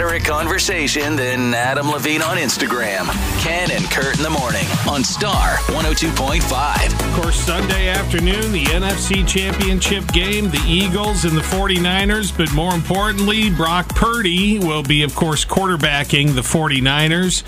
better 0.00 0.14
at 0.14 0.24
conversation 0.24 1.14
than 1.14 1.52
Adam 1.52 1.90
Levine 1.90 2.22
on 2.22 2.38
Instagram. 2.38 3.06
Ken 3.42 3.70
and 3.70 3.84
Kurt 3.90 4.16
in 4.16 4.22
the 4.22 4.30
morning 4.30 4.64
on 4.88 5.04
Star 5.04 5.56
102.5. 5.66 7.08
Of 7.08 7.22
course, 7.22 7.36
Sunday 7.36 7.88
afternoon, 7.88 8.50
the 8.50 8.64
NFC 8.64 9.28
Championship 9.28 10.06
game, 10.12 10.48
the 10.48 10.62
Eagles 10.66 11.26
and 11.26 11.36
the 11.36 11.42
49ers, 11.42 12.34
but 12.34 12.50
more 12.54 12.74
importantly, 12.74 13.50
Brock 13.50 13.90
Purdy 13.90 14.58
will 14.58 14.82
be, 14.82 15.02
of 15.02 15.14
course, 15.14 15.44
quarterbacking 15.44 16.34
the 16.34 16.40
49ers. 16.40 17.42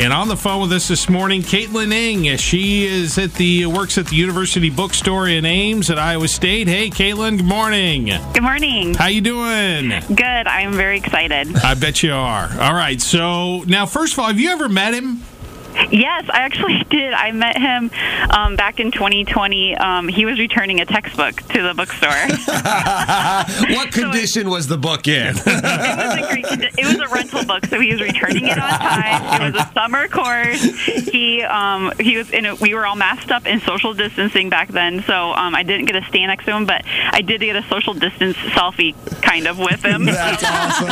And 0.00 0.12
on 0.12 0.28
the 0.28 0.36
phone 0.36 0.62
with 0.62 0.72
us 0.72 0.86
this 0.86 1.08
morning, 1.08 1.42
Caitlin 1.42 1.92
Ing. 1.92 2.36
She 2.36 2.84
is 2.84 3.18
at 3.18 3.32
the 3.34 3.64
uh, 3.64 3.70
works 3.70 3.98
at 3.98 4.06
the 4.06 4.16
University 4.16 4.70
Bookstore 4.70 5.26
in 5.26 5.44
Ames 5.44 5.90
at 5.90 5.98
Iowa 5.98 6.28
State. 6.28 6.68
Hey, 6.68 6.88
Caitlin, 6.90 7.38
good 7.38 7.46
morning. 7.46 8.12
Good 8.32 8.42
morning. 8.42 8.94
How 8.94 9.06
you 9.06 9.22
doing? 9.22 9.88
Good. 10.14 10.46
I'm 10.46 10.74
very 10.74 10.98
excited. 10.98 11.56
I 11.56 11.74
bet 11.74 11.95
you 12.02 12.12
are. 12.12 12.50
All 12.60 12.74
right. 12.74 13.00
So 13.00 13.62
now, 13.64 13.86
first 13.86 14.12
of 14.14 14.18
all, 14.18 14.26
have 14.26 14.40
you 14.40 14.50
ever 14.50 14.68
met 14.68 14.94
him? 14.94 15.22
Yes, 15.90 16.28
I 16.28 16.38
actually 16.40 16.82
did. 16.90 17.12
I 17.12 17.32
met 17.32 17.56
him 17.58 17.90
um, 18.30 18.56
back 18.56 18.80
in 18.80 18.90
2020. 18.90 19.76
Um, 19.76 20.08
he 20.08 20.24
was 20.24 20.38
returning 20.38 20.80
a 20.80 20.86
textbook 20.86 21.36
to 21.36 21.62
the 21.62 21.74
bookstore. 21.74 22.10
what 23.76 23.92
condition 23.92 24.48
was 24.48 24.66
the 24.66 24.78
book 24.78 25.06
in? 25.06 25.36
it, 25.36 25.36
was 25.36 25.46
a 25.46 26.22
great, 26.28 26.46
it 26.78 26.84
was 26.84 26.98
a 26.98 27.08
rental 27.12 27.44
book, 27.44 27.66
so 27.66 27.78
he 27.80 27.92
was 27.92 28.00
returning 28.00 28.46
it 28.46 28.58
on 28.58 28.70
time. 28.70 29.42
It 29.42 29.52
was 29.54 29.62
a 29.62 29.72
summer 29.72 30.08
course. 30.08 30.62
He 30.62 31.42
um, 31.42 31.92
he 31.98 32.16
was 32.16 32.30
in. 32.30 32.46
A, 32.46 32.54
we 32.56 32.74
were 32.74 32.86
all 32.86 32.96
masked 32.96 33.30
up 33.30 33.46
in 33.46 33.60
social 33.60 33.94
distancing 33.94 34.48
back 34.48 34.68
then, 34.68 35.02
so 35.04 35.32
um, 35.32 35.54
I 35.54 35.62
didn't 35.62 35.86
get 35.86 35.92
to 35.92 36.04
stand 36.08 36.28
next 36.28 36.46
to 36.46 36.56
him, 36.56 36.66
but 36.66 36.82
I 36.86 37.20
did 37.20 37.40
get 37.40 37.56
a 37.56 37.62
social 37.68 37.94
distance 37.94 38.36
selfie 38.36 38.94
kind 39.22 39.46
of 39.46 39.58
with 39.58 39.84
him. 39.84 40.06
That's 40.06 40.42
awesome. 40.44 40.88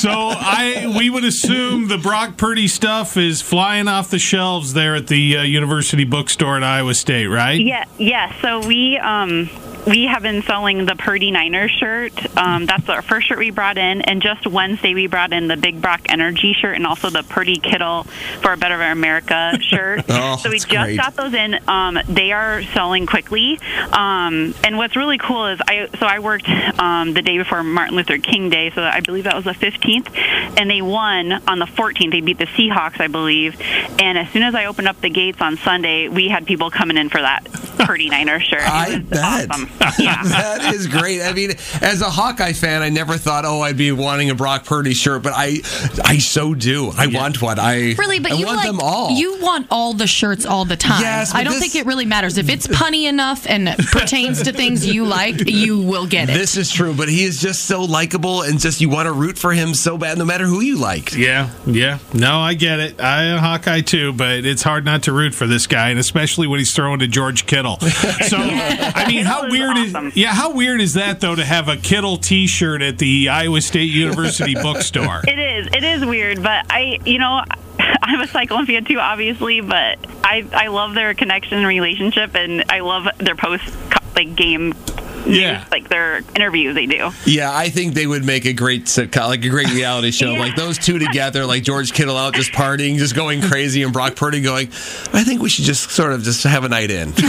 so 0.00 0.10
I 0.12 0.92
we 0.96 1.10
would 1.10 1.24
assume 1.24 1.88
the 1.88 1.98
Brock 1.98 2.36
Purdy 2.36 2.68
stuff 2.68 2.89
is 3.16 3.40
flying 3.40 3.88
off 3.88 4.10
the 4.10 4.18
shelves 4.18 4.72
there 4.72 4.96
at 4.96 5.06
the 5.06 5.38
uh, 5.38 5.42
University 5.42 6.04
Bookstore 6.04 6.56
at 6.56 6.64
Iowa 6.64 6.94
State, 6.94 7.26
right? 7.26 7.60
Yeah, 7.60 7.84
yeah. 7.98 8.34
So 8.40 8.66
we 8.66 8.98
um, 8.98 9.48
we 9.86 10.04
have 10.04 10.22
been 10.22 10.42
selling 10.42 10.84
the 10.84 10.94
Purdy 10.94 11.30
Niners 11.30 11.70
shirt. 11.70 12.12
Um, 12.36 12.66
that's 12.66 12.88
our 12.88 13.02
first 13.02 13.28
shirt 13.28 13.38
we 13.38 13.50
brought 13.50 13.78
in, 13.78 14.02
and 14.02 14.22
just 14.22 14.46
Wednesday 14.46 14.94
we 14.94 15.06
brought 15.06 15.32
in 15.32 15.48
the 15.48 15.56
Big 15.56 15.80
Brock 15.80 16.02
Energy 16.08 16.52
shirt 16.52 16.76
and 16.76 16.86
also 16.86 17.10
the 17.10 17.22
Purdy 17.22 17.58
Kittle 17.58 18.04
for 18.42 18.52
a 18.52 18.56
Better 18.56 18.80
America 18.80 19.58
shirt. 19.60 20.04
Oh, 20.08 20.36
so 20.36 20.50
we 20.50 20.56
just 20.56 20.68
great. 20.68 20.96
got 20.96 21.16
those 21.16 21.34
in. 21.34 21.58
Um, 21.68 21.98
they 22.08 22.32
are 22.32 22.62
selling 22.74 23.06
quickly, 23.06 23.58
um, 23.92 24.54
and 24.64 24.76
what's 24.76 24.96
really 24.96 25.18
cool 25.18 25.46
is 25.46 25.60
I 25.66 25.88
so 25.98 26.06
I 26.06 26.18
worked 26.18 26.48
um, 26.78 27.14
the 27.14 27.22
day 27.22 27.38
before 27.38 27.62
Martin 27.62 27.96
Luther 27.96 28.18
King 28.18 28.50
Day, 28.50 28.70
so 28.70 28.82
I 28.82 29.00
believe 29.00 29.24
that 29.24 29.34
was 29.34 29.44
the 29.44 29.52
15th, 29.52 30.14
and 30.58 30.70
they 30.70 30.82
won 30.82 31.32
on 31.48 31.58
the 31.58 31.66
14th. 31.66 32.10
They 32.10 32.20
beat 32.20 32.38
the 32.38 32.46
Seahawks, 32.46 33.00
I 33.00 33.06
believe, 33.06 33.60
and 33.98 34.18
as 34.18 34.28
soon 34.30 34.42
as 34.42 34.54
I 34.54 34.66
opened 34.66 34.88
up 34.88 35.00
the 35.00 35.10
gates 35.10 35.40
on 35.40 35.56
Sunday, 35.56 36.08
we 36.08 36.28
had 36.28 36.46
people 36.46 36.70
coming 36.70 36.96
in 36.96 37.08
for 37.08 37.20
that 37.20 37.46
Purdy 37.86 38.08
Niner 38.08 38.40
shirt. 38.40 38.60
I 38.62 38.98
bet. 38.98 39.50
awesome. 39.50 39.70
Yeah. 39.98 40.22
that 40.22 40.74
is 40.74 40.86
great. 40.86 41.20
I 41.22 41.32
mean, 41.32 41.50
as 41.82 42.00
a 42.00 42.08
Hawkeye 42.10 42.52
fan, 42.52 42.80
I 42.82 42.88
never 42.88 43.16
thought, 43.18 43.44
oh, 43.44 43.60
I'd 43.60 43.76
be 43.76 43.92
wanting 43.92 44.30
a 44.30 44.34
Brock 44.34 44.64
Purdy 44.64 44.94
shirt, 44.94 45.22
but 45.22 45.32
I, 45.34 45.58
I 46.04 46.18
so 46.18 46.54
do. 46.54 46.90
I 46.96 47.06
want 47.08 47.42
one. 47.42 47.58
I 47.58 47.94
Really, 47.98 48.18
but 48.18 48.32
I 48.32 48.36
you 48.36 48.46
want 48.46 48.56
like 48.58 48.66
them 48.66 48.80
all. 48.80 49.10
you 49.10 49.38
want 49.40 49.66
all 49.70 49.92
the 49.92 50.06
shirts 50.06 50.46
all 50.46 50.64
the 50.64 50.76
time. 50.76 51.00
Yes, 51.02 51.34
I 51.34 51.42
don't 51.44 51.52
this- 51.54 51.60
think 51.62 51.74
it 51.76 51.86
really 51.86 52.04
matters 52.06 52.38
if 52.38 52.48
it's 52.48 52.66
punny 52.66 53.04
enough 53.08 53.46
and 53.48 53.68
pertains 53.92 54.42
to 54.44 54.52
things 54.52 54.86
you 54.86 55.04
like. 55.04 55.48
You 55.50 55.80
will 55.80 56.06
get 56.06 56.30
it. 56.30 56.34
This 56.34 56.56
is 56.56 56.70
true, 56.72 56.94
but 56.94 57.08
he 57.08 57.24
is 57.24 57.40
just 57.40 57.64
so 57.66 57.82
likable, 57.84 58.42
and 58.42 58.58
just 58.58 58.80
you 58.80 58.88
want 58.88 59.06
to 59.06 59.12
root 59.12 59.38
for 59.38 59.52
him 59.52 59.74
so 59.74 59.98
bad, 59.98 60.16
no 60.18 60.24
matter 60.24 60.46
who 60.46 60.60
you 60.60 60.76
liked. 60.78 61.16
Yeah, 61.16 61.50
yeah. 61.66 61.98
No, 62.14 62.38
I 62.40 62.54
get 62.54 62.80
it. 62.80 63.00
I 63.00 63.24
am 63.24 63.38
Hawkeye 63.38 63.80
too, 63.82 64.12
but 64.12 64.44
it's 64.44 64.62
hard 64.62 64.84
not 64.84 65.02
to 65.04 65.12
root 65.12 65.34
for 65.34 65.46
this 65.46 65.66
guy, 65.66 65.90
and 65.90 65.98
especially 65.98 66.46
when 66.46 66.58
he's 66.58 66.74
throwing 66.74 67.00
to 67.00 67.06
George 67.08 67.46
Kittle. 67.46 67.69
So, 67.78 68.36
I 68.38 69.04
mean, 69.08 69.24
how 69.24 69.42
Kittle 69.42 69.46
is 69.46 69.52
weird 69.52 69.76
awesome. 69.76 70.06
is 70.08 70.16
yeah? 70.16 70.32
How 70.34 70.52
weird 70.52 70.80
is 70.80 70.94
that 70.94 71.20
though 71.20 71.34
to 71.34 71.44
have 71.44 71.68
a 71.68 71.76
Kittle 71.76 72.16
T-shirt 72.16 72.82
at 72.82 72.98
the 72.98 73.28
Iowa 73.28 73.60
State 73.60 73.90
University 73.90 74.54
bookstore? 74.54 75.22
It 75.30 75.38
is. 75.38 75.66
It 75.68 75.84
is 75.84 76.04
weird, 76.04 76.42
but 76.42 76.66
I, 76.70 76.98
you 77.04 77.18
know, 77.18 77.42
I'm 78.02 78.20
a 78.20 78.26
Cyclone 78.26 78.66
fan 78.66 78.84
too, 78.84 78.98
obviously. 78.98 79.60
But 79.60 79.98
I, 80.24 80.46
I 80.52 80.68
love 80.68 80.94
their 80.94 81.14
connection 81.14 81.58
and 81.58 81.66
relationship, 81.66 82.34
and 82.34 82.64
I 82.68 82.80
love 82.80 83.06
their 83.18 83.36
post 83.36 83.64
like 84.16 84.34
game. 84.34 84.74
Yeah. 85.26 85.64
like 85.70 85.88
their 85.88 86.18
interviews 86.34 86.74
they 86.74 86.86
do. 86.86 87.10
Yeah, 87.26 87.54
I 87.54 87.68
think 87.68 87.94
they 87.94 88.06
would 88.06 88.24
make 88.24 88.46
a 88.46 88.52
great 88.52 88.86
sitcom, 88.86 89.28
like 89.28 89.44
a 89.44 89.48
great 89.48 89.72
reality 89.72 90.10
show. 90.10 90.32
Yeah. 90.32 90.40
Like 90.40 90.56
those 90.56 90.78
two 90.78 90.98
together, 90.98 91.46
like 91.46 91.62
George 91.62 91.92
Kittle 91.92 92.16
out 92.16 92.34
just 92.34 92.52
partying, 92.52 92.96
just 92.96 93.14
going 93.14 93.42
crazy, 93.42 93.82
and 93.82 93.92
Brock 93.92 94.16
Purdy 94.16 94.40
going, 94.40 94.68
I 95.12 95.24
think 95.24 95.42
we 95.42 95.48
should 95.48 95.64
just 95.64 95.90
sort 95.90 96.12
of 96.12 96.22
just 96.22 96.42
have 96.44 96.64
a 96.64 96.68
night 96.68 96.90
in. 96.90 97.12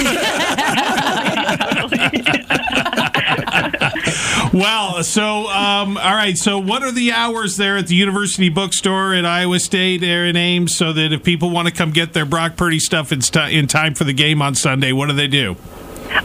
Well, 4.53 5.01
so 5.03 5.47
um, 5.47 5.97
all 5.97 6.15
right. 6.15 6.37
So, 6.37 6.59
what 6.59 6.83
are 6.83 6.91
the 6.91 7.13
hours 7.13 7.55
there 7.55 7.77
at 7.77 7.87
the 7.87 7.95
University 7.95 8.49
Bookstore 8.49 9.13
at 9.13 9.25
Iowa 9.25 9.59
State 9.59 10.01
there 10.01 10.25
in 10.25 10.35
Ames, 10.35 10.75
so 10.75 10.91
that 10.91 11.13
if 11.13 11.23
people 11.23 11.51
want 11.51 11.69
to 11.69 11.73
come 11.73 11.91
get 11.91 12.13
their 12.13 12.25
Brock 12.25 12.57
Purdy 12.57 12.79
stuff 12.79 13.13
in, 13.13 13.21
st- 13.21 13.53
in 13.53 13.67
time 13.67 13.93
for 13.93 14.03
the 14.03 14.13
game 14.13 14.41
on 14.41 14.55
Sunday, 14.55 14.91
what 14.91 15.07
do 15.07 15.13
they 15.13 15.27
do? 15.27 15.55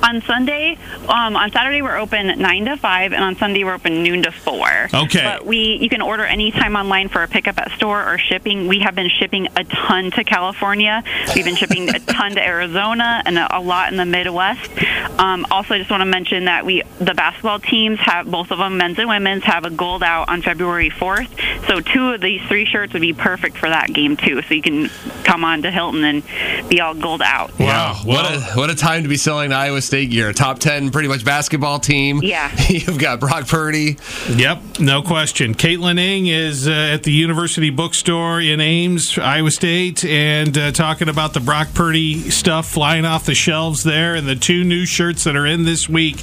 On 0.07 0.23
Sunday, 0.23 0.79
um, 1.09 1.35
on 1.35 1.51
Saturday 1.51 1.83
we're 1.83 1.97
open 1.97 2.39
nine 2.39 2.65
to 2.67 2.77
five, 2.77 3.13
and 3.13 3.25
on 3.25 3.35
Sunday 3.35 3.65
we're 3.65 3.75
open 3.75 4.05
noon 4.05 4.23
to 4.23 4.31
four. 4.31 4.89
Okay. 4.95 5.21
But 5.25 5.45
we 5.45 5.79
you 5.81 5.89
can 5.89 6.01
order 6.01 6.25
anytime 6.25 6.77
online 6.77 7.09
for 7.09 7.25
a 7.25 7.29
pickup 7.29 7.59
at 7.59 7.73
store 7.73 8.09
or 8.09 8.17
shipping. 8.17 8.69
We 8.69 8.79
have 8.81 8.95
been 8.95 9.09
shipping 9.09 9.49
a 9.57 9.65
ton 9.65 10.13
to 10.13 10.23
California. 10.23 11.03
We've 11.35 11.45
been 11.45 11.57
shipping 11.57 11.89
a 11.89 11.99
ton 12.15 12.37
to 12.37 12.41
Arizona 12.41 13.21
and 13.27 13.37
a, 13.37 13.59
a 13.59 13.61
lot 13.61 13.91
in 13.91 13.97
the 13.97 14.05
Midwest. 14.05 14.71
Um, 15.19 15.45
also, 15.51 15.75
I 15.75 15.79
just 15.79 15.91
want 15.91 16.03
to 16.03 16.07
mention 16.07 16.45
that 16.45 16.65
we 16.65 16.83
the 17.01 17.15
basketball 17.15 17.59
teams 17.59 17.99
have 17.99 18.31
both 18.31 18.53
of 18.53 18.59
them, 18.59 18.79
men's 18.79 19.01
and 19.01 19.09
women's, 19.09 19.43
have 19.43 19.65
a 19.65 19.71
gold 19.71 20.05
out 20.05 20.29
on 20.29 20.41
February 20.41 20.89
fourth. 20.89 21.35
So 21.67 21.81
two 21.81 22.11
of 22.11 22.21
these 22.21 22.43
three 22.43 22.65
shirts 22.65 22.93
would 22.93 23.03
be 23.03 23.13
perfect 23.13 23.59
for 23.59 23.69
that 23.69 23.93
game 23.93 24.17
too. 24.17 24.41
So 24.43 24.55
you 24.55 24.63
can 24.63 24.89
come 25.25 25.45
on 25.45 25.63
to 25.63 25.73
Hilton 25.73 26.05
and 26.05 26.23
be 26.69 26.81
all 26.81 26.95
gold 26.95 27.23
out. 27.23 27.59
Wow. 27.59 27.97
what 28.05 28.33
a 28.33 28.41
what 28.55 28.71
a 28.71 28.77
time 28.77 29.03
to 29.03 29.09
be 29.09 29.17
selling 29.17 29.51
the 29.51 29.57
Iowa 29.57 29.83
State 29.83 29.96
gear. 30.05 30.35
Top 30.35 30.59
ten, 30.59 30.91
pretty 30.91 31.09
much 31.09 31.25
basketball 31.25 31.79
team. 31.81 32.21
Yeah. 32.23 32.55
you've 32.69 32.99
got 32.99 33.21
Brock 33.21 33.47
Purdy. 33.49 33.97
Yep, 34.29 34.81
no 34.81 35.01
question. 35.01 35.55
Caitlin 35.55 35.99
Ing 35.99 36.27
is 36.27 36.69
uh, 36.69 36.73
at 36.73 37.05
the 37.05 37.13
University 37.13 37.71
Bookstore 37.71 38.41
in 38.41 38.61
Ames, 38.61 39.17
Iowa 39.17 39.51
State, 39.51 40.05
and 40.05 40.59
uh, 40.59 40.73
talking 40.73 41.09
about 41.09 41.33
the 41.33 41.41
Brock 41.41 41.69
Purdy 41.73 42.29
stuff 42.31 42.69
flying 42.69 43.05
off 43.07 43.25
the 43.25 43.35
shelves 43.35 43.83
there 43.85 44.15
and 44.15 44.27
the 44.27 44.37
two 44.37 44.65
new 44.65 44.85
shirts 44.85 45.25
that 45.25 45.37
are 45.37 45.47
in 45.47 45.65
this 45.65 45.89
week. 45.89 46.23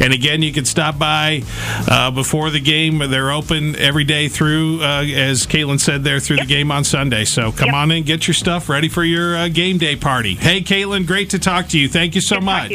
And 0.00 0.12
again, 0.12 0.42
you 0.42 0.52
can 0.52 0.64
stop 0.66 0.98
by 0.98 1.42
uh, 1.88 2.10
before 2.10 2.50
the 2.50 2.60
game. 2.60 2.98
They're 2.98 3.30
open 3.30 3.76
every 3.76 4.04
day 4.04 4.28
through, 4.28 4.82
uh, 4.82 5.04
as 5.04 5.46
Caitlin 5.46 5.80
said, 5.80 6.02
there 6.04 6.18
through 6.20 6.38
the 6.38 6.44
game 6.46 6.70
on 6.72 6.82
Sunday. 6.84 7.24
So 7.24 7.52
come 7.52 7.66
Yep. 7.66 7.74
on 7.76 7.90
in, 7.92 8.02
get 8.02 8.26
your 8.26 8.34
stuff 8.34 8.68
ready 8.68 8.88
for 8.88 9.04
your 9.04 9.36
uh, 9.36 9.48
game 9.48 9.78
day 9.78 9.94
party. 9.96 10.34
Hey, 10.34 10.60
Caitlin, 10.60 11.06
great 11.06 11.30
to 11.30 11.38
talk 11.38 11.68
to 11.68 11.78
you. 11.78 11.88
Thank 11.88 12.14
you 12.14 12.20
so 12.20 12.36
Good 12.36 12.40
to 12.40 12.46
talk 12.46 12.62
much. 12.64 12.70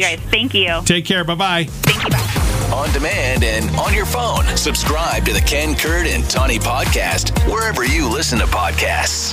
To 0.48 0.58
you 0.58 0.66
guys. 0.66 0.84
Thank 0.86 0.88
you. 0.88 0.94
Take 0.94 1.04
care. 1.04 1.24
Bye 1.24 1.34
bye. 1.34 1.64
Thank 1.64 2.04
you. 2.04 2.10
Bye. 2.10 2.26
On 2.74 2.90
demand 2.92 3.42
and 3.42 3.68
on 3.76 3.92
your 3.94 4.06
phone. 4.06 4.44
Subscribe 4.56 5.24
to 5.26 5.32
the 5.32 5.40
Ken 5.40 5.74
Kurt 5.74 6.06
and 6.06 6.28
Tawny 6.30 6.58
podcast 6.58 7.36
wherever 7.50 7.84
you 7.84 8.08
listen 8.08 8.38
to 8.38 8.46
podcasts. 8.46 9.28